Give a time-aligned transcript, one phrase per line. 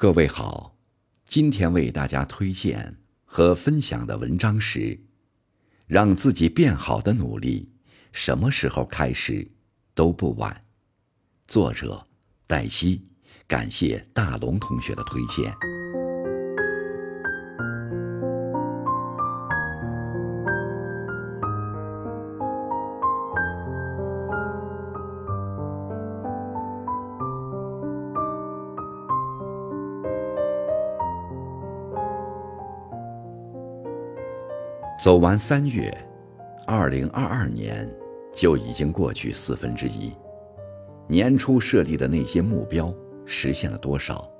[0.00, 0.78] 各位好，
[1.26, 2.96] 今天为大家推荐
[3.26, 4.78] 和分享的文章是
[5.86, 7.68] 《让自己变好的努力，
[8.10, 9.46] 什么时候开始
[9.94, 10.50] 都不晚》。
[11.46, 12.06] 作者
[12.46, 13.02] 黛西，
[13.46, 15.52] 感谢大龙同学的推荐。
[35.00, 35.90] 走完三月，
[36.66, 37.90] 二零二二年
[38.34, 40.12] 就已经过去四分之一。
[41.08, 44.30] 年初设立的那些目标实现了多少？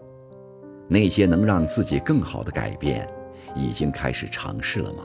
[0.87, 3.09] 那些能让自己更好的改变，
[3.55, 5.05] 已经开始尝试了吗？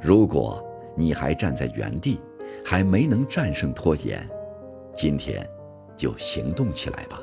[0.00, 2.20] 如果你还站在原地，
[2.64, 4.24] 还没能战胜拖延，
[4.94, 5.44] 今天
[5.96, 7.20] 就行动起来吧。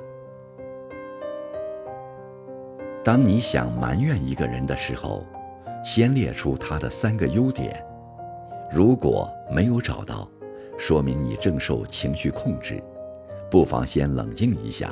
[3.02, 5.26] 当你想埋怨一个人的时候，
[5.84, 7.86] 先列出他的三个优点，
[8.72, 10.30] 如果没有找到，
[10.78, 12.82] 说明你正受情绪控制，
[13.52, 14.88] 不妨先冷静一下；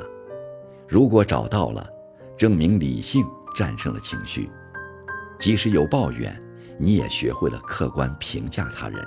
[0.86, 1.88] 如果找到了，
[2.36, 3.24] 证明理性
[3.56, 4.50] 战胜了情绪，
[5.38, 6.38] 即使有抱怨，
[6.78, 9.02] 你也学会了客观评价他人。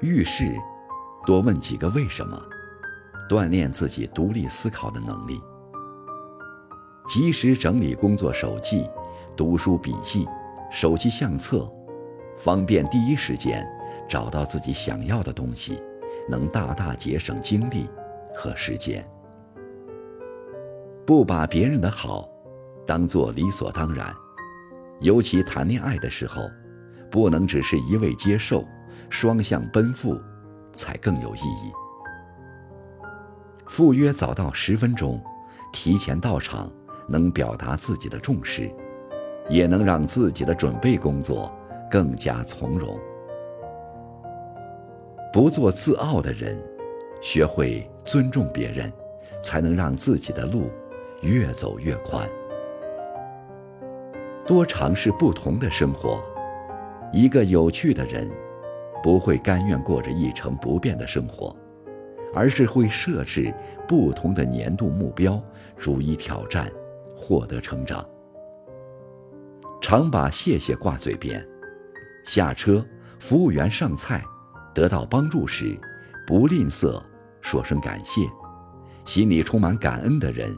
[0.00, 0.52] 遇事
[1.24, 2.42] 多问几个为什么，
[3.30, 5.40] 锻炼自己独立思考的能力，
[7.06, 8.84] 及时整理工作手记。
[9.36, 10.26] 读书笔记、
[10.70, 11.70] 手机相册，
[12.36, 13.66] 方便第一时间
[14.08, 15.82] 找到自己想要的东西，
[16.28, 17.88] 能大大节省精力
[18.34, 19.06] 和时间。
[21.06, 22.28] 不把别人的好
[22.86, 24.14] 当做理所当然，
[25.00, 26.42] 尤其谈恋爱的时候，
[27.10, 28.64] 不能只是一味接受，
[29.10, 30.18] 双向奔赴
[30.72, 31.72] 才更有意义。
[33.66, 35.22] 赴约早到十分钟，
[35.72, 36.70] 提前到场，
[37.08, 38.70] 能表达自己的重视。
[39.48, 41.52] 也能让自己的准备工作
[41.90, 42.98] 更加从容。
[45.32, 46.58] 不做自傲的人，
[47.20, 48.92] 学会尊重别人，
[49.42, 50.70] 才能让自己的路
[51.22, 52.28] 越走越宽。
[54.46, 56.22] 多尝试不同的生活。
[57.12, 58.30] 一个有趣的人，
[59.02, 61.54] 不会甘愿过着一成不变的生活，
[62.34, 63.54] 而是会设置
[63.86, 65.40] 不同的年度目标，
[65.78, 66.70] 逐一挑战，
[67.16, 68.04] 获得成长。
[69.86, 71.46] 常把谢谢挂嘴边，
[72.24, 72.82] 下车
[73.20, 74.24] 服务员上菜，
[74.74, 75.78] 得到帮助时，
[76.26, 76.98] 不吝啬
[77.42, 78.22] 说声感谢，
[79.04, 80.50] 心里充满感恩的人，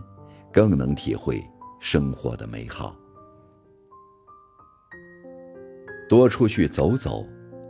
[0.52, 1.44] 更能体会
[1.80, 2.94] 生活的美好。
[6.08, 7.26] 多出去走走，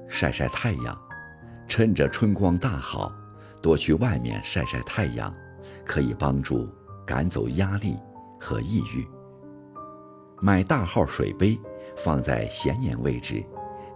[0.06, 1.00] 晒晒太阳，
[1.66, 3.10] 趁着春光大好，
[3.62, 5.34] 多去外面晒晒太阳，
[5.86, 6.68] 可以帮助
[7.06, 7.96] 赶走压力
[8.38, 9.08] 和抑郁。
[10.40, 11.58] 买大号水杯，
[11.96, 13.42] 放在显眼位置，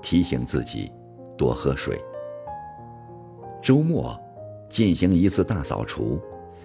[0.01, 0.91] 提醒自己
[1.37, 2.03] 多喝水。
[3.63, 4.19] 周末
[4.69, 6.19] 进行一次大扫除，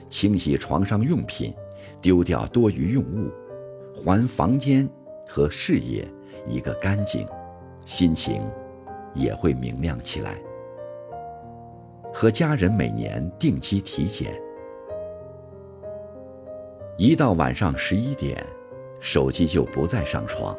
[0.10, 1.54] 清洗床上用品，
[2.00, 3.30] 丢掉多余用物，
[3.96, 4.88] 还房间
[5.28, 6.08] 和事业
[6.48, 7.28] 一个干净，
[7.86, 8.42] 心情
[9.14, 10.38] 也会明亮起来。
[12.14, 14.42] 和家人每年定期体检，
[16.98, 18.42] 一到晚上十一点。
[19.00, 20.58] 手机就不再上床，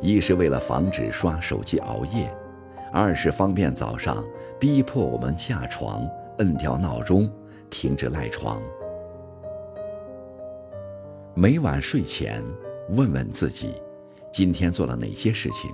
[0.00, 2.32] 一是为了防止刷手机熬夜，
[2.92, 4.22] 二是方便早上
[4.58, 6.06] 逼迫我们下床，
[6.38, 7.30] 摁掉闹钟，
[7.70, 8.60] 停止赖床。
[11.34, 12.44] 每晚睡前
[12.90, 13.74] 问问自己，
[14.30, 15.70] 今天做了哪些事情，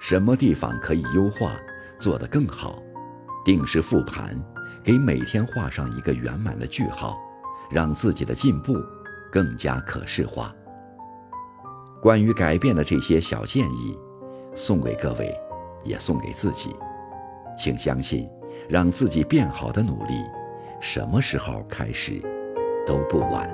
[0.00, 1.56] 什么地方可以优化，
[1.98, 2.80] 做得更好，
[3.44, 4.40] 定时复盘，
[4.84, 7.18] 给每天画上一个圆满的句号，
[7.70, 8.74] 让自己的进步
[9.32, 10.54] 更加可视化。
[12.04, 13.98] 关于改变的这些小建议，
[14.54, 15.34] 送给各位，
[15.84, 16.68] 也送给自己。
[17.56, 18.28] 请相信，
[18.68, 20.12] 让自己变好的努力，
[20.82, 22.20] 什么时候开始
[22.86, 23.48] 都不晚。